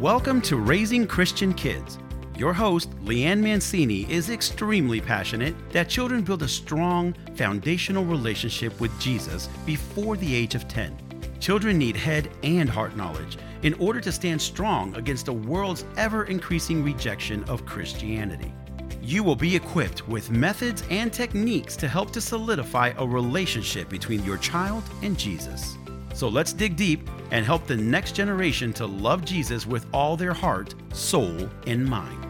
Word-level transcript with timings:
Welcome 0.00 0.40
to 0.42 0.56
Raising 0.56 1.06
Christian 1.06 1.54
Kids. 1.54 1.98
Your 2.36 2.52
host, 2.52 2.90
Leanne 3.04 3.40
Mancini, 3.40 4.10
is 4.10 4.28
extremely 4.28 5.00
passionate 5.00 5.54
that 5.70 5.88
children 5.88 6.22
build 6.22 6.42
a 6.42 6.48
strong 6.48 7.14
foundational 7.36 8.04
relationship 8.04 8.78
with 8.80 8.90
Jesus 8.98 9.48
before 9.64 10.16
the 10.16 10.34
age 10.34 10.56
of 10.56 10.66
10. 10.66 10.98
Children 11.38 11.78
need 11.78 11.96
head 11.96 12.28
and 12.42 12.68
heart 12.68 12.96
knowledge 12.96 13.38
in 13.62 13.72
order 13.74 14.00
to 14.00 14.10
stand 14.10 14.42
strong 14.42 14.94
against 14.96 15.26
the 15.26 15.32
world's 15.32 15.84
ever 15.96 16.24
increasing 16.24 16.82
rejection 16.82 17.44
of 17.44 17.64
Christianity. 17.64 18.52
You 19.00 19.22
will 19.22 19.36
be 19.36 19.54
equipped 19.54 20.08
with 20.08 20.28
methods 20.28 20.82
and 20.90 21.12
techniques 21.12 21.76
to 21.76 21.86
help 21.86 22.10
to 22.14 22.20
solidify 22.20 22.94
a 22.98 23.06
relationship 23.06 23.88
between 23.88 24.24
your 24.24 24.38
child 24.38 24.82
and 25.02 25.16
Jesus. 25.16 25.76
So 26.14 26.28
let's 26.28 26.52
dig 26.52 26.74
deep 26.76 27.08
and 27.30 27.44
help 27.44 27.66
the 27.66 27.76
next 27.76 28.12
generation 28.12 28.72
to 28.74 28.86
love 28.86 29.24
Jesus 29.24 29.66
with 29.66 29.86
all 29.92 30.16
their 30.16 30.32
heart, 30.32 30.74
soul, 30.92 31.48
and 31.66 31.84
mind. 31.84 32.24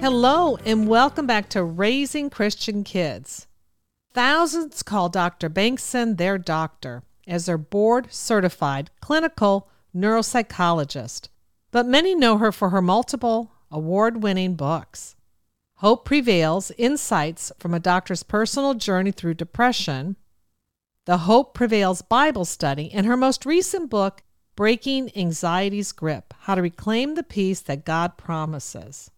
Hello, 0.00 0.56
and 0.66 0.86
welcome 0.86 1.26
back 1.26 1.48
to 1.48 1.64
Raising 1.64 2.28
Christian 2.28 2.84
Kids. 2.84 3.46
Thousands 4.12 4.82
call 4.82 5.08
Dr. 5.08 5.48
Bengtson 5.48 6.18
their 6.18 6.36
doctor 6.36 7.02
as 7.26 7.46
their 7.46 7.58
board 7.58 8.12
certified 8.12 8.90
clinical 9.00 9.68
neuropsychologist, 9.96 11.28
but 11.70 11.86
many 11.86 12.14
know 12.14 12.38
her 12.38 12.52
for 12.52 12.70
her 12.70 12.82
multiple 12.82 13.52
award 13.70 14.22
winning 14.22 14.54
books. 14.54 15.16
Hope 15.78 16.04
Prevails 16.04 16.70
Insights 16.78 17.50
from 17.58 17.74
a 17.74 17.80
Doctor's 17.80 18.22
Personal 18.22 18.74
Journey 18.74 19.10
Through 19.10 19.34
Depression, 19.34 20.16
the 21.04 21.18
Hope 21.18 21.52
Prevails 21.52 22.00
Bible 22.00 22.44
Study, 22.44 22.92
and 22.92 23.06
her 23.06 23.16
most 23.16 23.44
recent 23.44 23.90
book, 23.90 24.22
Breaking 24.54 25.10
Anxiety's 25.16 25.90
Grip 25.90 26.32
How 26.42 26.54
to 26.54 26.62
Reclaim 26.62 27.16
the 27.16 27.24
Peace 27.24 27.60
That 27.60 27.84
God 27.84 28.16
Promises. 28.16 29.10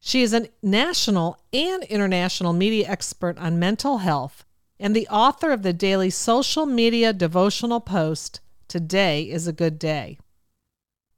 She 0.00 0.22
is 0.22 0.34
a 0.34 0.48
national 0.62 1.40
and 1.50 1.82
international 1.84 2.52
media 2.52 2.86
expert 2.86 3.38
on 3.38 3.58
mental 3.58 3.98
health 3.98 4.44
and 4.78 4.94
the 4.94 5.08
author 5.08 5.50
of 5.50 5.62
the 5.62 5.72
daily 5.72 6.10
social 6.10 6.66
media 6.66 7.14
devotional 7.14 7.80
post, 7.80 8.40
Today 8.68 9.22
is 9.22 9.46
a 9.46 9.52
Good 9.52 9.78
Day. 9.78 10.18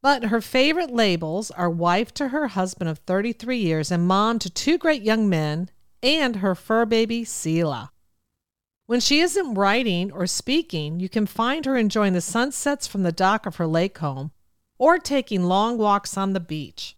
But 0.03 0.25
her 0.25 0.41
favorite 0.41 0.91
labels 0.91 1.53
are 1.53 1.71
wife 1.71 2.13
to 2.15 2.29
her 2.29 2.49
husband 2.49 2.91
of 2.91 2.99
33 2.99 3.57
years 3.57 3.93
and 3.93 4.07
mom 4.07 4.41
to 4.41 4.51
two 4.51 4.77
great 4.77 5.03
young 5.03 5.29
men 5.29 5.71
and 6.03 6.37
her 6.37 6.57
fur 6.57 6.85
baby, 6.85 7.25
Selah. 7.25 7.93
When 8.87 8.99
she 8.99 9.21
isn't 9.21 9.55
writing 9.55 10.11
or 10.11 10.27
speaking, 10.27 10.99
you 10.99 11.09
can 11.09 11.27
find 11.27 11.65
her 11.65 11.77
enjoying 11.77 12.15
the 12.15 12.21
sunsets 12.21 12.89
from 12.89 13.05
the 13.05 13.13
dock 13.13 13.47
of 13.47 13.57
her 13.57 13.67
lake 13.67 13.99
home 13.99 14.33
or 14.77 14.99
taking 14.99 15.45
long 15.45 15.79
walks 15.79 16.17
on 16.17 16.33
the 16.33 16.41
beach. 16.41 16.97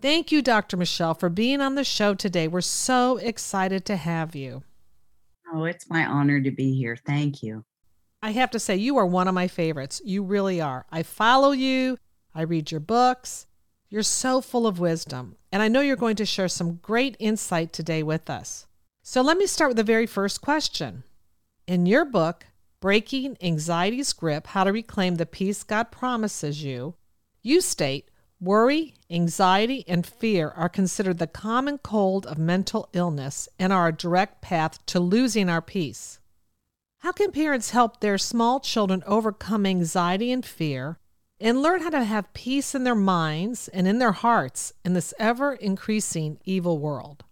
Thank 0.00 0.30
you, 0.30 0.40
Dr. 0.40 0.76
Michelle, 0.76 1.14
for 1.14 1.28
being 1.28 1.60
on 1.60 1.74
the 1.74 1.82
show 1.82 2.14
today. 2.14 2.46
We're 2.46 2.60
so 2.60 3.16
excited 3.16 3.84
to 3.86 3.96
have 3.96 4.36
you. 4.36 4.62
Oh, 5.52 5.64
it's 5.64 5.90
my 5.90 6.06
honor 6.06 6.40
to 6.40 6.50
be 6.52 6.76
here. 6.76 6.96
Thank 6.96 7.42
you. 7.42 7.64
I 8.22 8.30
have 8.32 8.50
to 8.52 8.60
say, 8.60 8.76
you 8.76 8.96
are 8.98 9.06
one 9.06 9.26
of 9.26 9.34
my 9.34 9.48
favorites. 9.48 10.00
You 10.04 10.22
really 10.22 10.60
are. 10.60 10.86
I 10.92 11.02
follow 11.02 11.50
you. 11.50 11.98
I 12.36 12.42
read 12.42 12.70
your 12.70 12.80
books. 12.80 13.46
You're 13.88 14.02
so 14.02 14.42
full 14.42 14.66
of 14.66 14.78
wisdom, 14.78 15.36
and 15.50 15.62
I 15.62 15.68
know 15.68 15.80
you're 15.80 15.96
going 15.96 16.16
to 16.16 16.26
share 16.26 16.48
some 16.48 16.76
great 16.82 17.16
insight 17.18 17.72
today 17.72 18.02
with 18.02 18.28
us. 18.28 18.66
So 19.02 19.22
let 19.22 19.38
me 19.38 19.46
start 19.46 19.70
with 19.70 19.78
the 19.78 19.82
very 19.82 20.06
first 20.06 20.42
question. 20.42 21.04
In 21.66 21.86
your 21.86 22.04
book, 22.04 22.44
Breaking 22.78 23.38
Anxiety's 23.40 24.12
Grip 24.12 24.48
How 24.48 24.64
to 24.64 24.72
Reclaim 24.72 25.14
the 25.14 25.24
Peace 25.24 25.62
God 25.62 25.90
Promises 25.90 26.62
You, 26.62 26.94
you 27.42 27.62
state 27.62 28.10
worry, 28.38 28.92
anxiety, 29.10 29.82
and 29.88 30.06
fear 30.06 30.50
are 30.50 30.68
considered 30.68 31.16
the 31.16 31.26
common 31.26 31.78
cold 31.78 32.26
of 32.26 32.36
mental 32.36 32.90
illness 32.92 33.48
and 33.58 33.72
are 33.72 33.88
a 33.88 33.96
direct 33.96 34.42
path 34.42 34.84
to 34.84 35.00
losing 35.00 35.48
our 35.48 35.62
peace. 35.62 36.18
How 36.98 37.12
can 37.12 37.32
parents 37.32 37.70
help 37.70 38.00
their 38.00 38.18
small 38.18 38.60
children 38.60 39.02
overcome 39.06 39.64
anxiety 39.64 40.30
and 40.30 40.44
fear 40.44 40.98
and 41.40 41.62
learn 41.62 41.82
how 41.82 41.90
to 41.90 42.04
have 42.04 42.32
peace 42.32 42.74
in 42.74 42.84
their 42.84 42.94
minds 42.94 43.68
and 43.68 43.86
in 43.86 43.98
their 43.98 44.12
hearts 44.12 44.72
in 44.84 44.94
this 44.94 45.12
ever 45.18 45.54
increasing 45.54 46.38
evil 46.44 46.78
world. 46.78 47.24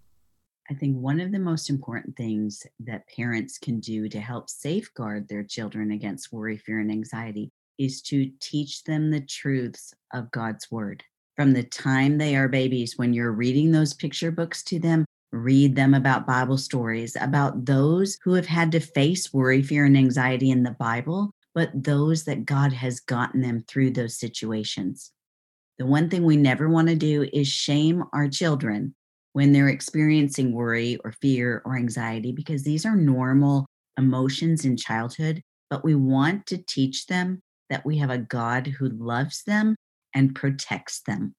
I 0.71 0.75
think 0.75 0.97
one 0.97 1.21
of 1.21 1.33
the 1.33 1.39
most 1.39 1.69
important 1.69 2.17
things 2.17 2.67
that 2.81 3.09
parents 3.15 3.59
can 3.59 3.81
do 3.81 4.09
to 4.09 4.21
help 4.21 4.49
safeguard 4.49 5.29
their 5.29 5.45
children 5.45 5.91
against 5.91 6.33
worry, 6.33 6.57
fear, 6.57 6.81
and 6.81 6.91
anxiety 6.91 7.51
is 7.79 8.01
to 8.03 8.31
teach 8.41 8.85
them 8.85 9.11
the 9.11 9.21
truths 9.21 9.93
of 10.13 10.31
God's 10.31 10.71
word. 10.71 11.03
From 11.37 11.53
the 11.53 11.65
time 11.65 12.17
they 12.17 12.37
are 12.37 12.49
babies, 12.49 12.97
when 12.97 13.13
you're 13.13 13.33
reading 13.33 13.73
those 13.73 13.93
picture 13.93 14.31
books 14.31 14.63
to 14.65 14.79
them, 14.79 15.05
read 15.33 15.75
them 15.75 15.93
about 15.93 16.27
Bible 16.27 16.57
stories, 16.57 17.17
about 17.21 17.65
those 17.67 18.17
who 18.23 18.35
have 18.35 18.47
had 18.47 18.71
to 18.73 18.81
face 18.81 19.35
worry, 19.35 19.63
fear, 19.63 19.85
and 19.85 19.97
anxiety 19.97 20.51
in 20.51 20.63
the 20.63 20.77
Bible 20.79 21.33
but 21.55 21.71
those 21.75 22.25
that 22.25 22.45
God 22.45 22.73
has 22.73 23.01
gotten 23.01 23.41
them 23.41 23.65
through 23.69 23.93
those 23.93 24.19
situations. 24.19 25.13
The 25.79 25.87
one 25.87 26.09
thing 26.11 26.25
we 26.25 26.37
never 26.37 26.69
want 26.69 26.89
to 26.89 26.95
do 26.95 27.29
is 27.33 27.49
shame 27.49 28.05
our 28.13 28.29
children 28.29 28.95
when 29.33 29.53
they're 29.53 29.69
experiencing 29.69 30.53
worry 30.53 30.99
or 31.05 31.13
fear 31.13 31.63
or 31.65 31.77
anxiety, 31.77 32.33
because 32.33 32.63
these 32.63 32.87
are 32.87 32.97
normal 32.97 33.67
emotions 33.99 34.65
in 34.65 34.77
childhood. 34.77 35.43
But 35.71 35.85
we 35.85 35.95
want 35.95 36.47
to 36.47 36.59
teach 36.59 37.07
them 37.07 37.41
that 37.71 37.85
we 37.85 37.99
have 37.99 38.11
a 38.11 38.19
God 38.19 38.67
who 38.67 38.89
loves 38.89 39.43
them 39.45 39.75
and 40.15 40.35
protects 40.35 41.01
them. 41.01 41.35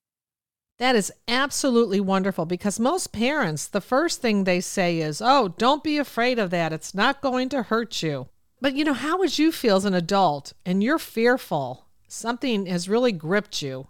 That 0.78 0.94
is 0.94 1.10
absolutely 1.26 2.00
wonderful 2.00 2.44
because 2.44 2.78
most 2.78 3.12
parents, 3.12 3.66
the 3.66 3.80
first 3.80 4.20
thing 4.20 4.44
they 4.44 4.60
say 4.60 4.98
is, 4.98 5.22
Oh, 5.24 5.48
don't 5.48 5.82
be 5.82 5.96
afraid 5.96 6.38
of 6.38 6.50
that. 6.50 6.72
It's 6.72 6.94
not 6.94 7.22
going 7.22 7.48
to 7.50 7.62
hurt 7.62 8.02
you. 8.02 8.28
But 8.60 8.74
you 8.74 8.84
know, 8.84 8.94
how 8.94 9.18
would 9.18 9.38
you 9.38 9.52
feel 9.52 9.76
as 9.76 9.84
an 9.84 9.94
adult 9.94 10.52
and 10.64 10.82
you're 10.82 10.98
fearful? 10.98 11.86
Something 12.08 12.66
has 12.66 12.88
really 12.88 13.12
gripped 13.12 13.60
you. 13.62 13.88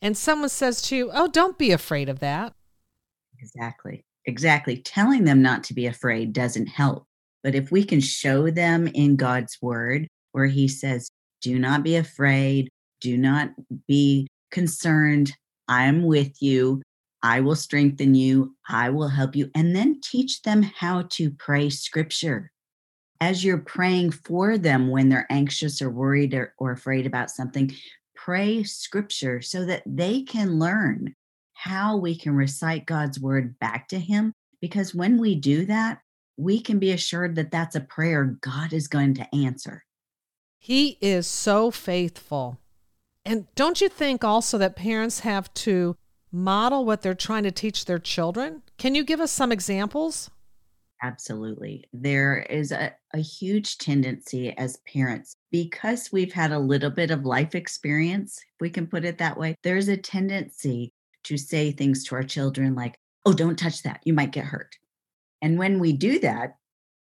And 0.00 0.16
someone 0.16 0.48
says 0.48 0.80
to 0.82 0.96
you, 0.96 1.10
Oh, 1.12 1.28
don't 1.28 1.58
be 1.58 1.72
afraid 1.72 2.08
of 2.08 2.20
that. 2.20 2.54
Exactly. 3.40 4.02
Exactly. 4.26 4.78
Telling 4.78 5.24
them 5.24 5.42
not 5.42 5.64
to 5.64 5.74
be 5.74 5.86
afraid 5.86 6.32
doesn't 6.32 6.66
help. 6.66 7.04
But 7.42 7.54
if 7.54 7.70
we 7.70 7.84
can 7.84 8.00
show 8.00 8.50
them 8.50 8.86
in 8.88 9.16
God's 9.16 9.58
word 9.60 10.06
where 10.32 10.46
he 10.46 10.68
says, 10.68 11.08
Do 11.42 11.58
not 11.58 11.82
be 11.82 11.96
afraid, 11.96 12.68
do 13.00 13.16
not 13.16 13.50
be 13.86 14.26
concerned, 14.50 15.32
I'm 15.68 16.04
with 16.04 16.40
you. 16.42 16.82
I 17.22 17.40
will 17.40 17.56
strengthen 17.56 18.14
you. 18.14 18.54
I 18.68 18.88
will 18.90 19.08
help 19.08 19.36
you. 19.36 19.50
And 19.54 19.76
then 19.76 20.00
teach 20.02 20.42
them 20.42 20.62
how 20.62 21.02
to 21.10 21.30
pray 21.30 21.68
scripture 21.68 22.50
as 23.20 23.44
you're 23.44 23.58
praying 23.58 24.12
for 24.12 24.56
them 24.56 24.88
when 24.88 25.08
they're 25.08 25.26
anxious 25.30 25.82
or 25.82 25.90
worried 25.90 26.34
or, 26.34 26.54
or 26.58 26.72
afraid 26.72 27.06
about 27.06 27.30
something, 27.30 27.70
pray 28.14 28.62
scripture 28.62 29.40
so 29.40 29.64
that 29.66 29.82
they 29.86 30.22
can 30.22 30.58
learn 30.58 31.14
how 31.54 31.96
we 31.96 32.16
can 32.16 32.34
recite 32.34 32.86
God's 32.86 33.20
word 33.20 33.58
back 33.58 33.88
to 33.88 33.98
Him. 33.98 34.32
Because 34.60 34.94
when 34.94 35.18
we 35.18 35.34
do 35.34 35.66
that, 35.66 36.00
we 36.36 36.60
can 36.60 36.78
be 36.78 36.92
assured 36.92 37.34
that 37.36 37.50
that's 37.50 37.76
a 37.76 37.80
prayer 37.80 38.24
God 38.40 38.72
is 38.72 38.88
going 38.88 39.14
to 39.14 39.34
answer. 39.34 39.84
He 40.58 40.98
is 41.00 41.26
so 41.26 41.70
faithful. 41.70 42.58
And 43.24 43.46
don't 43.54 43.80
you 43.80 43.88
think 43.88 44.24
also 44.24 44.56
that 44.58 44.76
parents 44.76 45.20
have 45.20 45.52
to 45.54 45.96
model 46.32 46.84
what 46.84 47.02
they're 47.02 47.14
trying 47.14 47.42
to 47.44 47.50
teach 47.50 47.84
their 47.84 47.98
children? 47.98 48.62
Can 48.78 48.94
you 48.94 49.04
give 49.04 49.20
us 49.20 49.32
some 49.32 49.52
examples? 49.52 50.30
Absolutely. 51.02 51.84
There 51.92 52.40
is 52.50 52.72
a, 52.72 52.94
a 53.14 53.18
huge 53.18 53.78
tendency 53.78 54.56
as 54.58 54.76
parents, 54.86 55.34
because 55.50 56.12
we've 56.12 56.32
had 56.32 56.52
a 56.52 56.58
little 56.58 56.90
bit 56.90 57.10
of 57.10 57.24
life 57.24 57.54
experience, 57.54 58.38
if 58.38 58.60
we 58.60 58.68
can 58.68 58.86
put 58.86 59.04
it 59.04 59.18
that 59.18 59.38
way, 59.38 59.56
there's 59.62 59.88
a 59.88 59.96
tendency 59.96 60.92
to 61.24 61.38
say 61.38 61.72
things 61.72 62.04
to 62.04 62.14
our 62.16 62.22
children 62.22 62.74
like, 62.74 62.96
oh, 63.24 63.32
don't 63.32 63.58
touch 63.58 63.82
that. 63.82 64.00
You 64.04 64.12
might 64.12 64.32
get 64.32 64.44
hurt. 64.44 64.76
And 65.40 65.58
when 65.58 65.78
we 65.78 65.92
do 65.92 66.18
that, 66.20 66.56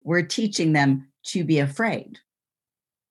we're 0.05 0.23
teaching 0.23 0.73
them 0.73 1.09
to 1.27 1.43
be 1.45 1.59
afraid. 1.59 2.19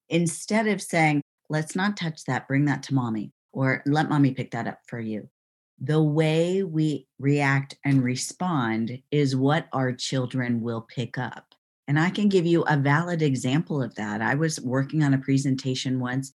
Instead 0.10 0.68
of 0.68 0.82
saying, 0.82 1.22
let's 1.50 1.76
not 1.76 1.98
touch 1.98 2.24
that, 2.26 2.48
bring 2.48 2.66
that 2.66 2.84
to 2.84 2.94
mommy, 2.94 3.34
or 3.52 3.84
let 3.86 4.10
mommy 4.10 4.32
pick 4.32 4.52
that 4.52 4.68
up 4.68 4.80
for 4.88 5.00
you 5.00 5.30
the 5.80 6.02
way 6.02 6.64
we 6.64 7.08
react 7.20 7.76
and 7.86 8.04
respond 8.04 9.02
is 9.12 9.36
what 9.36 9.68
our 9.74 9.94
children 9.94 10.62
will 10.62 10.82
pick 10.82 11.18
up. 11.18 11.54
And 11.88 12.00
I 12.00 12.10
can 12.10 12.30
give 12.30 12.46
you 12.46 12.64
a 12.64 12.78
valid 12.78 13.22
example 13.22 13.82
of 13.82 13.96
that. 13.96 14.22
I 14.22 14.36
was 14.36 14.60
working 14.60 15.04
on 15.04 15.14
a 15.14 15.20
presentation 15.20 16.00
once, 16.00 16.34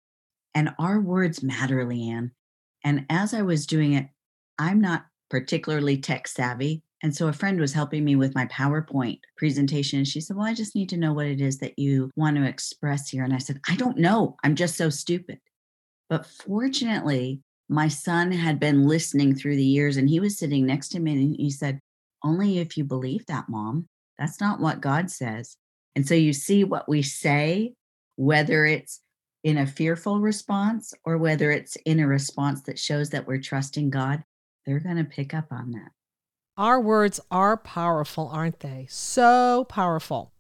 and 0.55 0.71
our 0.79 1.01
words 1.01 1.43
matter, 1.43 1.85
Leanne. 1.85 2.31
And 2.85 3.05
as 3.11 3.35
I 3.35 3.43
was 3.43 3.67
doing 3.67 3.93
it, 3.93 4.09
I'm 4.59 4.81
not 4.81 5.07
particularly 5.29 5.99
tech 5.99 6.29
savvy. 6.29 6.83
And 7.03 7.15
so 7.15 7.27
a 7.27 7.33
friend 7.33 7.59
was 7.59 7.73
helping 7.73 8.05
me 8.05 8.17
with 8.17 8.35
my 8.35 8.47
PowerPoint 8.47 9.19
presentation. 9.37 10.05
She 10.05 10.21
said, 10.21 10.37
Well, 10.37 10.47
I 10.47 10.55
just 10.55 10.77
need 10.77 10.89
to 10.91 10.97
know 10.97 11.13
what 11.13 11.27
it 11.27 11.41
is 11.41 11.59
that 11.59 11.79
you 11.79 12.11
want 12.17 12.37
to 12.37 12.45
express 12.45 13.09
here. 13.09 13.25
And 13.25 13.35
I 13.35 13.39
said, 13.39 13.61
I 13.69 13.75
don't 13.77 13.99
know. 13.99 14.37
I'm 14.45 14.55
just 14.55 14.77
so 14.77 14.89
stupid. 14.89 15.41
But 16.09 16.27
fortunately, 16.27 17.41
my 17.69 17.89
son 17.89 18.33
had 18.33 18.61
been 18.61 18.87
listening 18.87 19.35
through 19.35 19.57
the 19.57 19.65
years 19.65 19.97
and 19.97 20.09
he 20.09 20.21
was 20.21 20.39
sitting 20.39 20.67
next 20.67 20.89
to 20.91 21.01
me 21.01 21.13
and 21.13 21.37
he 21.37 21.51
said, 21.51 21.81
Only 22.23 22.59
if 22.59 22.77
you 22.77 22.85
believe 22.85 23.27
that, 23.27 23.49
mom. 23.49 23.87
That's 24.19 24.41
not 24.41 24.61
what 24.61 24.81
God 24.81 25.11
says. 25.11 25.57
And 25.97 26.07
so 26.07 26.15
you 26.15 26.33
see 26.33 26.65
what 26.65 26.89
we 26.89 27.03
say, 27.03 27.75
whether 28.17 28.65
it's 28.65 29.01
in 29.45 29.59
a 29.59 29.67
fearful 29.67 30.21
response 30.21 30.95
or 31.05 31.19
whether 31.19 31.51
it's 31.51 31.77
in 31.85 32.01
a 32.01 32.07
response 32.07 32.63
that 32.63 32.79
shows 32.79 33.11
that 33.11 33.27
we're 33.27 33.41
trusting 33.41 33.91
God, 33.91 34.23
they're 34.65 34.81
going 34.81 34.97
to 34.97 35.05
pick 35.05 35.35
up 35.35 35.47
on 35.51 35.73
that. 35.73 35.91
Our 36.57 36.81
words 36.81 37.19
are 37.31 37.57
powerful, 37.57 38.29
aren't 38.29 38.61
they? 38.61 38.87
So 38.89 39.65
powerful. 39.69 40.33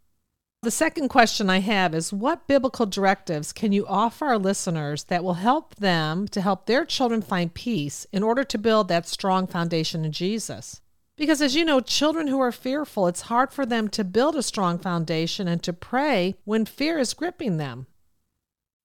The 0.63 0.71
second 0.71 1.09
question 1.09 1.51
I 1.51 1.59
have 1.59 1.93
is 1.93 2.13
What 2.13 2.47
biblical 2.47 2.87
directives 2.87 3.53
can 3.53 3.73
you 3.73 3.85
offer 3.85 4.27
our 4.27 4.39
listeners 4.39 5.03
that 5.05 5.25
will 5.25 5.35
help 5.35 5.75
them 5.75 6.29
to 6.29 6.41
help 6.41 6.67
their 6.67 6.85
children 6.85 7.21
find 7.21 7.53
peace 7.53 8.07
in 8.13 8.23
order 8.23 8.45
to 8.45 8.59
build 8.59 8.87
that 8.87 9.09
strong 9.09 9.49
foundation 9.49 10.05
in 10.05 10.13
Jesus? 10.13 10.81
Because 11.17 11.43
as 11.43 11.57
you 11.57 11.65
know, 11.65 11.81
children 11.81 12.29
who 12.29 12.39
are 12.39 12.53
fearful, 12.53 13.09
it's 13.09 13.23
hard 13.23 13.53
for 13.53 13.67
them 13.67 13.89
to 13.89 14.05
build 14.05 14.37
a 14.37 14.43
strong 14.43 14.79
foundation 14.79 15.49
and 15.49 15.61
to 15.65 15.73
pray 15.73 16.37
when 16.45 16.65
fear 16.65 16.97
is 16.97 17.13
gripping 17.13 17.57
them. 17.57 17.89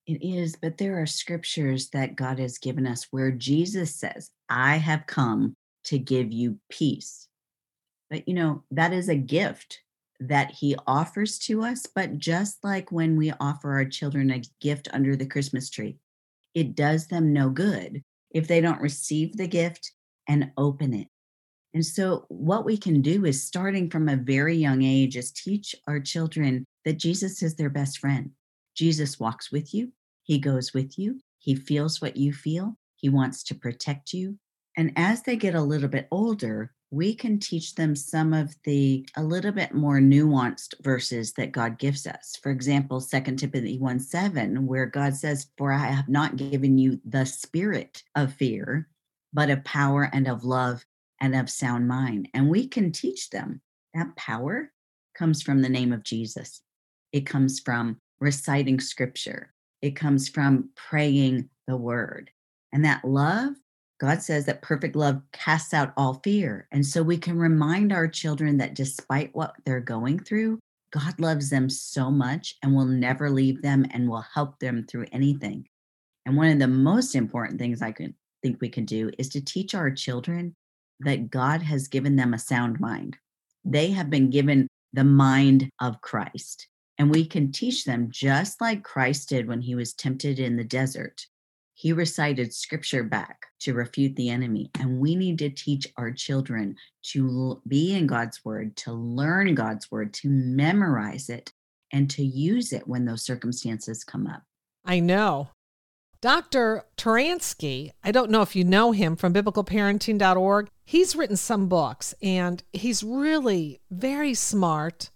It 0.07 0.23
is, 0.27 0.55
but 0.55 0.79
there 0.79 0.99
are 0.99 1.05
scriptures 1.05 1.89
that 1.89 2.15
God 2.15 2.39
has 2.39 2.57
given 2.57 2.87
us 2.87 3.05
where 3.11 3.29
Jesus 3.29 3.93
says, 3.93 4.31
I 4.49 4.77
have 4.77 5.05
come 5.05 5.53
to 5.83 5.99
give 5.99 6.31
you 6.31 6.57
peace. 6.71 7.27
But 8.09 8.27
you 8.27 8.33
know, 8.33 8.63
that 8.71 8.93
is 8.93 9.09
a 9.09 9.15
gift 9.15 9.81
that 10.19 10.51
he 10.51 10.75
offers 10.87 11.37
to 11.39 11.63
us. 11.63 11.85
But 11.85 12.17
just 12.17 12.63
like 12.63 12.91
when 12.91 13.17
we 13.17 13.31
offer 13.39 13.73
our 13.73 13.85
children 13.85 14.31
a 14.31 14.41
gift 14.61 14.87
under 14.91 15.15
the 15.15 15.25
Christmas 15.25 15.69
tree, 15.69 15.97
it 16.53 16.75
does 16.75 17.07
them 17.07 17.33
no 17.33 17.49
good 17.49 18.03
if 18.31 18.47
they 18.47 18.61
don't 18.61 18.81
receive 18.81 19.37
the 19.37 19.47
gift 19.47 19.91
and 20.27 20.51
open 20.57 20.93
it. 20.93 21.07
And 21.73 21.85
so, 21.85 22.25
what 22.29 22.65
we 22.65 22.77
can 22.77 23.01
do 23.01 23.25
is 23.25 23.45
starting 23.45 23.89
from 23.89 24.09
a 24.09 24.15
very 24.15 24.55
young 24.55 24.81
age, 24.81 25.15
is 25.15 25.31
teach 25.31 25.75
our 25.87 25.99
children 25.99 26.65
that 26.85 26.97
Jesus 26.97 27.43
is 27.43 27.55
their 27.55 27.69
best 27.69 27.99
friend. 27.99 28.31
Jesus 28.75 29.19
walks 29.19 29.51
with 29.51 29.73
you, 29.73 29.91
he 30.23 30.39
goes 30.39 30.73
with 30.73 30.97
you, 30.97 31.19
he 31.37 31.55
feels 31.55 32.01
what 32.01 32.17
you 32.17 32.33
feel, 32.33 32.75
he 32.95 33.09
wants 33.09 33.43
to 33.43 33.55
protect 33.55 34.13
you, 34.13 34.39
and 34.77 34.91
as 34.95 35.23
they 35.23 35.35
get 35.35 35.55
a 35.55 35.61
little 35.61 35.89
bit 35.89 36.07
older, 36.11 36.71
we 36.89 37.13
can 37.13 37.39
teach 37.39 37.75
them 37.75 37.95
some 37.95 38.33
of 38.33 38.55
the 38.63 39.07
a 39.15 39.23
little 39.23 39.51
bit 39.51 39.73
more 39.73 39.99
nuanced 39.99 40.73
verses 40.81 41.33
that 41.33 41.51
God 41.51 41.77
gives 41.77 42.07
us. 42.07 42.37
For 42.41 42.49
example, 42.49 43.01
2 43.01 43.19
Timothy 43.35 43.77
1 43.77 43.99
7, 43.99 44.65
where 44.65 44.85
God 44.85 45.15
says, 45.15 45.47
For 45.57 45.71
I 45.71 45.87
have 45.87 46.07
not 46.07 46.37
given 46.37 46.77
you 46.77 47.01
the 47.03 47.25
spirit 47.25 48.03
of 48.15 48.33
fear, 48.33 48.87
but 49.33 49.49
of 49.49 49.63
power 49.65 50.09
and 50.13 50.27
of 50.27 50.45
love 50.45 50.85
and 51.19 51.35
of 51.35 51.49
sound 51.49 51.87
mind. 51.87 52.29
And 52.33 52.49
we 52.49 52.67
can 52.67 52.91
teach 52.91 53.29
them 53.29 53.61
that 53.93 54.15
power 54.15 54.71
comes 55.15 55.41
from 55.41 55.61
the 55.61 55.69
name 55.69 55.91
of 55.91 56.03
Jesus. 56.03 56.61
It 57.11 57.25
comes 57.25 57.59
from 57.59 57.99
reciting 58.19 58.79
scripture. 58.79 59.53
It 59.81 59.95
comes 59.95 60.29
from 60.29 60.69
praying 60.75 61.49
the 61.67 61.77
word. 61.77 62.31
And 62.71 62.85
that 62.85 63.03
love 63.03 63.53
God 63.99 64.21
says 64.21 64.45
that 64.45 64.61
perfect 64.61 64.95
love 64.95 65.21
casts 65.31 65.73
out 65.73 65.93
all 65.97 66.21
fear. 66.23 66.67
And 66.71 66.85
so 66.85 67.01
we 67.01 67.17
can 67.17 67.37
remind 67.37 67.91
our 67.91 68.07
children 68.07 68.57
that 68.57 68.75
despite 68.75 69.35
what 69.35 69.55
they're 69.65 69.79
going 69.79 70.19
through, 70.19 70.59
God 70.91 71.19
loves 71.19 71.49
them 71.49 71.69
so 71.69 72.11
much 72.11 72.55
and 72.61 72.75
will 72.75 72.85
never 72.85 73.29
leave 73.29 73.61
them 73.61 73.85
and 73.91 74.07
will 74.07 74.25
help 74.33 74.59
them 74.59 74.85
through 74.87 75.07
anything. 75.11 75.67
And 76.25 76.37
one 76.37 76.49
of 76.49 76.59
the 76.59 76.67
most 76.67 77.15
important 77.15 77.59
things 77.59 77.81
I 77.81 77.91
can 77.91 78.13
think 78.43 78.61
we 78.61 78.69
can 78.69 78.85
do 78.85 79.09
is 79.17 79.29
to 79.29 79.41
teach 79.41 79.73
our 79.73 79.91
children 79.91 80.53
that 80.99 81.29
God 81.29 81.61
has 81.61 81.87
given 81.87 82.15
them 82.15 82.33
a 82.33 82.39
sound 82.39 82.79
mind. 82.79 83.17
They 83.65 83.91
have 83.91 84.09
been 84.09 84.29
given 84.29 84.67
the 84.93 85.03
mind 85.03 85.69
of 85.81 86.01
Christ. 86.01 86.67
And 86.99 87.11
we 87.11 87.25
can 87.25 87.51
teach 87.51 87.83
them 87.83 88.09
just 88.09 88.61
like 88.61 88.83
Christ 88.83 89.29
did 89.29 89.47
when 89.47 89.61
he 89.61 89.75
was 89.75 89.93
tempted 89.93 90.39
in 90.39 90.55
the 90.55 90.63
desert 90.63 91.25
he 91.79 91.93
recited 91.93 92.51
scripture 92.51 93.03
back 93.03 93.45
to 93.59 93.75
refute 93.75 94.15
the 94.15 94.29
enemy. 94.29 94.71
And 94.79 94.99
we 94.99 95.15
need 95.15 95.37
to 95.37 95.51
teach 95.51 95.87
our 95.95 96.11
children 96.11 96.75
to 97.11 97.61
be 97.67 97.93
in 97.93 98.07
God's 98.07 98.43
word, 98.43 98.75
to 98.77 98.93
learn 98.93 99.53
God's 99.53 99.91
word, 99.91 100.11
to 100.15 100.27
memorize 100.27 101.29
it, 101.29 101.53
and 101.93 102.09
to 102.09 102.23
use 102.23 102.73
it 102.73 102.87
when 102.87 103.05
those 103.05 103.23
circumstances 103.23 104.03
come 104.03 104.25
up. 104.25 104.41
I 104.85 104.99
know. 104.99 105.49
Dr. 106.19 106.83
Turansky, 106.97 107.91
I 108.03 108.11
don't 108.11 108.31
know 108.31 108.41
if 108.41 108.55
you 108.55 108.63
know 108.63 108.91
him 108.91 109.15
from 109.15 109.31
biblicalparenting.org. 109.31 110.69
He's 110.83 111.15
written 111.15 111.37
some 111.37 111.67
books 111.67 112.15
and 112.23 112.63
he's 112.73 113.03
really 113.03 113.81
very 113.91 114.33
smart 114.33 115.11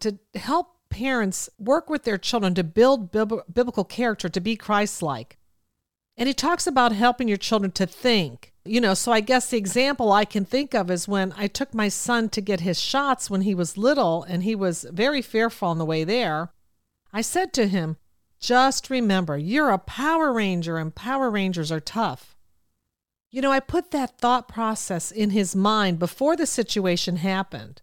to 0.00 0.18
help 0.34 0.78
parents 0.88 1.50
work 1.58 1.90
with 1.90 2.04
their 2.04 2.16
children 2.16 2.54
to 2.54 2.64
build 2.64 3.10
biblical 3.10 3.84
character 3.84 4.30
to 4.30 4.40
be 4.40 4.56
Christ 4.56 5.02
like. 5.02 5.36
And 6.16 6.28
he 6.28 6.34
talks 6.34 6.66
about 6.66 6.92
helping 6.92 7.28
your 7.28 7.36
children 7.36 7.70
to 7.72 7.86
think. 7.86 8.52
You 8.64 8.80
know, 8.80 8.94
so 8.94 9.12
I 9.12 9.20
guess 9.20 9.50
the 9.50 9.58
example 9.58 10.10
I 10.10 10.24
can 10.24 10.44
think 10.44 10.74
of 10.74 10.90
is 10.90 11.06
when 11.06 11.32
I 11.36 11.46
took 11.46 11.72
my 11.72 11.88
son 11.88 12.28
to 12.30 12.40
get 12.40 12.60
his 12.60 12.80
shots 12.80 13.30
when 13.30 13.42
he 13.42 13.54
was 13.54 13.78
little 13.78 14.24
and 14.24 14.42
he 14.42 14.54
was 14.54 14.86
very 14.90 15.22
fearful 15.22 15.68
on 15.68 15.78
the 15.78 15.84
way 15.84 16.04
there. 16.04 16.50
I 17.12 17.20
said 17.20 17.52
to 17.54 17.68
him, 17.68 17.96
just 18.40 18.90
remember, 18.90 19.38
you're 19.38 19.70
a 19.70 19.78
Power 19.78 20.32
Ranger 20.32 20.78
and 20.78 20.94
Power 20.94 21.30
Rangers 21.30 21.70
are 21.70 21.80
tough. 21.80 22.36
You 23.30 23.40
know, 23.42 23.52
I 23.52 23.60
put 23.60 23.90
that 23.90 24.18
thought 24.18 24.48
process 24.48 25.10
in 25.10 25.30
his 25.30 25.54
mind 25.54 25.98
before 25.98 26.36
the 26.36 26.46
situation 26.46 27.16
happened. 27.16 27.82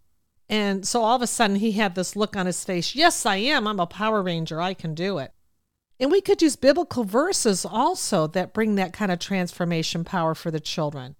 And 0.49 0.87
so 0.87 1.01
all 1.03 1.15
of 1.15 1.21
a 1.21 1.27
sudden 1.27 1.57
he 1.57 1.73
had 1.73 1.95
this 1.95 2.15
look 2.15 2.35
on 2.35 2.45
his 2.45 2.63
face 2.63 2.95
Yes, 2.95 3.25
I 3.25 3.37
am. 3.37 3.67
I'm 3.67 3.79
a 3.79 3.87
Power 3.87 4.21
Ranger. 4.21 4.61
I 4.61 4.73
can 4.73 4.93
do 4.93 5.17
it. 5.17 5.32
And 6.03 6.11
we 6.11 6.19
could 6.19 6.41
use 6.41 6.57
biblical 6.57 7.05
verses 7.05 7.63
also 7.63 8.27
that 8.27 8.51
bring 8.51 8.75
that 8.75 8.91
kind 8.91 9.09
of 9.09 9.19
transformation 9.19 10.03
power 10.03 10.35
for 10.35 10.51
the 10.51 10.59
children. 10.59 11.15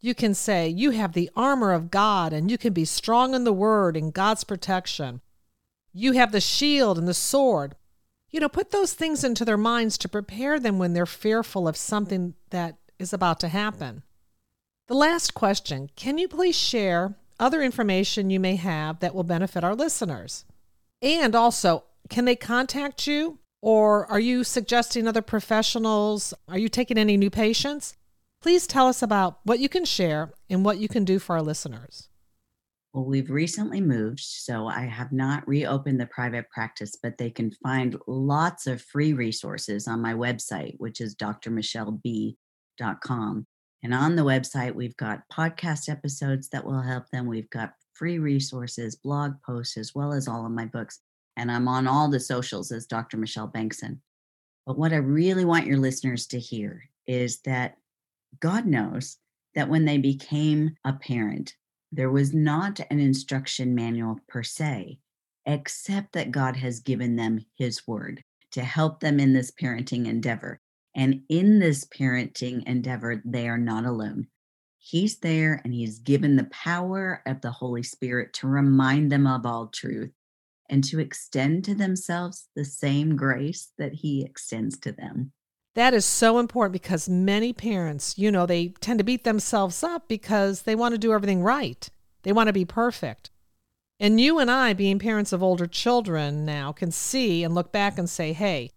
You 0.00 0.16
can 0.16 0.34
say, 0.34 0.66
You 0.66 0.90
have 0.90 1.12
the 1.12 1.30
armor 1.36 1.72
of 1.72 1.92
God, 1.92 2.32
and 2.32 2.50
you 2.50 2.58
can 2.58 2.72
be 2.72 2.84
strong 2.84 3.36
in 3.36 3.44
the 3.44 3.52
word 3.52 3.96
and 3.96 4.12
God's 4.12 4.42
protection. 4.42 5.20
You 5.92 6.10
have 6.14 6.32
the 6.32 6.40
shield 6.40 6.98
and 6.98 7.06
the 7.06 7.14
sword. 7.14 7.76
You 8.28 8.40
know, 8.40 8.48
put 8.48 8.72
those 8.72 8.94
things 8.94 9.22
into 9.22 9.44
their 9.44 9.56
minds 9.56 9.96
to 9.98 10.08
prepare 10.08 10.58
them 10.58 10.80
when 10.80 10.92
they're 10.92 11.06
fearful 11.06 11.68
of 11.68 11.76
something 11.76 12.34
that 12.50 12.78
is 12.98 13.12
about 13.12 13.38
to 13.38 13.48
happen. 13.48 14.02
The 14.88 14.94
last 14.94 15.34
question 15.34 15.88
Can 15.94 16.18
you 16.18 16.26
please 16.26 16.56
share 16.58 17.14
other 17.38 17.62
information 17.62 18.30
you 18.30 18.40
may 18.40 18.56
have 18.56 18.98
that 18.98 19.14
will 19.14 19.22
benefit 19.22 19.62
our 19.62 19.76
listeners? 19.76 20.44
And 21.00 21.36
also, 21.36 21.84
can 22.08 22.24
they 22.24 22.34
contact 22.34 23.06
you 23.06 23.38
or 23.66 24.06
are 24.06 24.20
you 24.20 24.44
suggesting 24.44 25.08
other 25.08 25.22
professionals? 25.22 26.32
Are 26.46 26.56
you 26.56 26.68
taking 26.68 26.96
any 26.96 27.16
new 27.16 27.30
patients? 27.30 27.96
Please 28.40 28.64
tell 28.64 28.86
us 28.86 29.02
about 29.02 29.40
what 29.42 29.58
you 29.58 29.68
can 29.68 29.84
share 29.84 30.32
and 30.48 30.64
what 30.64 30.78
you 30.78 30.86
can 30.86 31.04
do 31.04 31.18
for 31.18 31.34
our 31.34 31.42
listeners. 31.42 32.08
Well, 32.92 33.06
we've 33.06 33.28
recently 33.28 33.80
moved, 33.80 34.20
so 34.20 34.68
I 34.68 34.82
have 34.82 35.10
not 35.10 35.48
reopened 35.48 35.98
the 35.98 36.06
private 36.06 36.48
practice, 36.48 36.92
but 37.02 37.18
they 37.18 37.28
can 37.28 37.50
find 37.60 37.96
lots 38.06 38.68
of 38.68 38.80
free 38.82 39.14
resources 39.14 39.88
on 39.88 40.00
my 40.00 40.14
website, 40.14 40.76
which 40.78 41.00
is 41.00 41.16
drmichelleb.com. 41.16 42.36
And 43.82 43.94
on 43.94 44.14
the 44.14 44.22
website, 44.22 44.76
we've 44.76 44.96
got 44.96 45.22
podcast 45.32 45.88
episodes 45.88 46.48
that 46.50 46.64
will 46.64 46.82
help 46.82 47.08
them. 47.10 47.26
We've 47.26 47.50
got 47.50 47.72
free 47.94 48.20
resources, 48.20 48.94
blog 48.94 49.32
posts, 49.44 49.76
as 49.76 49.92
well 49.92 50.12
as 50.12 50.28
all 50.28 50.46
of 50.46 50.52
my 50.52 50.66
books 50.66 51.00
and 51.36 51.50
I'm 51.50 51.68
on 51.68 51.86
all 51.86 52.08
the 52.08 52.20
socials 52.20 52.72
as 52.72 52.86
Dr. 52.86 53.16
Michelle 53.16 53.48
Bengtson. 53.48 53.98
But 54.66 54.78
what 54.78 54.92
I 54.92 54.96
really 54.96 55.44
want 55.44 55.66
your 55.66 55.78
listeners 55.78 56.26
to 56.28 56.40
hear 56.40 56.88
is 57.06 57.40
that 57.40 57.76
God 58.40 58.66
knows 58.66 59.18
that 59.54 59.68
when 59.68 59.84
they 59.84 59.98
became 59.98 60.76
a 60.84 60.92
parent, 60.92 61.54
there 61.92 62.10
was 62.10 62.34
not 62.34 62.80
an 62.90 62.98
instruction 62.98 63.74
manual 63.74 64.18
per 64.28 64.42
se, 64.42 64.98
except 65.46 66.12
that 66.12 66.32
God 66.32 66.56
has 66.56 66.80
given 66.80 67.16
them 67.16 67.44
His 67.56 67.86
word 67.86 68.22
to 68.52 68.62
help 68.62 69.00
them 69.00 69.20
in 69.20 69.32
this 69.32 69.50
parenting 69.50 70.06
endeavor. 70.06 70.60
And 70.94 71.22
in 71.28 71.58
this 71.58 71.84
parenting 71.84 72.64
endeavor, 72.66 73.22
they 73.24 73.48
are 73.48 73.58
not 73.58 73.84
alone. 73.84 74.26
He's 74.78 75.18
there 75.18 75.60
and 75.64 75.72
He's 75.72 76.00
given 76.00 76.36
the 76.36 76.44
power 76.44 77.22
of 77.26 77.40
the 77.40 77.50
Holy 77.50 77.82
Spirit 77.82 78.32
to 78.34 78.46
remind 78.46 79.12
them 79.12 79.26
of 79.26 79.46
all 79.46 79.68
truth 79.68 80.10
and 80.68 80.82
to 80.84 80.98
extend 80.98 81.64
to 81.64 81.74
themselves 81.74 82.48
the 82.54 82.64
same 82.64 83.16
grace 83.16 83.72
that 83.78 83.92
He 83.94 84.24
extends 84.24 84.78
to 84.80 84.92
them. 84.92 85.32
That 85.74 85.92
is 85.92 86.04
so 86.04 86.38
important 86.38 86.72
because 86.72 87.08
many 87.08 87.52
parents, 87.52 88.16
you 88.16 88.32
know, 88.32 88.46
they 88.46 88.68
tend 88.80 88.98
to 88.98 89.04
beat 89.04 89.24
themselves 89.24 89.82
up 89.82 90.08
because 90.08 90.62
they 90.62 90.74
want 90.74 90.92
to 90.92 90.98
do 90.98 91.12
everything 91.12 91.42
right. 91.42 91.88
They 92.22 92.32
want 92.32 92.46
to 92.46 92.54
be 92.54 92.64
perfect. 92.64 93.30
And 94.00 94.20
you 94.20 94.38
and 94.38 94.50
I, 94.50 94.72
being 94.72 94.98
parents 94.98 95.32
of 95.32 95.42
older 95.42 95.66
children 95.66 96.44
now, 96.44 96.72
can 96.72 96.90
see 96.90 97.44
and 97.44 97.54
look 97.54 97.72
back 97.72 97.98
and 97.98 98.08
say, 98.08 98.32
hey, 98.32 98.70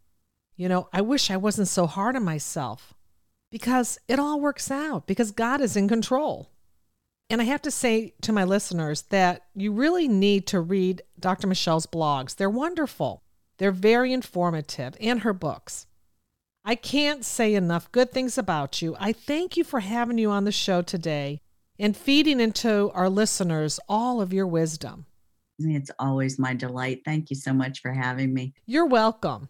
you 0.55 0.67
know, 0.67 0.89
I 0.91 1.01
wish 1.01 1.31
I 1.31 1.38
wasn't 1.38 1.69
so 1.69 1.88
hard 1.88 2.15
on 2.15 2.24
myself 2.24 2.93
because 3.50 3.98
it 4.08 4.19
all 4.19 4.39
works 4.39 4.69
out 4.69 5.08
because 5.08 5.31
God 5.31 5.62
is 5.62 5.75
in 5.77 5.88
control. 5.88 6.50
And 7.29 7.41
I 7.41 7.45
have 7.45 7.62
to 7.63 7.71
say 7.71 8.13
to 8.21 8.31
my 8.31 8.43
listeners 8.43 9.03
that 9.03 9.43
you 9.53 9.71
really 9.71 10.07
need 10.07 10.48
to 10.48 10.59
read 10.59 11.03
Dr. 11.19 11.45
Michelle's 11.45 11.86
blogs. 11.86 12.36
They're 12.36 12.50
wonderful, 12.50 13.24
they're 13.57 13.71
very 13.71 14.13
informative, 14.13 14.95
and 15.00 15.21
her 15.21 15.33
books. 15.33 15.86
I 16.65 16.75
can't 16.75 17.24
say 17.24 17.55
enough 17.55 17.91
good 17.91 18.12
things 18.12 18.38
about 18.38 18.81
you. 18.81 18.95
I 19.00 19.13
thank 19.13 19.57
you 19.57 19.63
for 19.63 19.79
having 19.79 20.17
you 20.17 20.29
on 20.29 20.45
the 20.45 20.51
show 20.51 20.81
today 20.81 21.41
and 21.77 21.95
feeding 21.95 22.39
into 22.39 22.91
our 22.93 23.09
listeners 23.09 23.79
all 23.88 24.21
of 24.21 24.33
your 24.33 24.48
wisdom. 24.48 25.05
It's 25.59 25.91
always 26.00 26.39
my 26.39 26.53
delight. 26.53 27.01
Thank 27.05 27.29
you 27.29 27.36
so 27.36 27.53
much 27.53 27.81
for 27.81 27.91
having 27.91 28.33
me. 28.33 28.53
You're 28.65 28.86
welcome. 28.86 29.50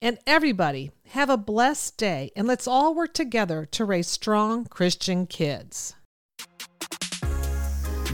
And 0.00 0.18
everybody, 0.26 0.92
have 1.10 1.30
a 1.30 1.36
blessed 1.36 1.96
day, 1.96 2.30
and 2.36 2.46
let's 2.46 2.68
all 2.68 2.94
work 2.94 3.12
together 3.12 3.66
to 3.72 3.84
raise 3.84 4.06
strong 4.06 4.66
Christian 4.66 5.26
kids. 5.26 5.95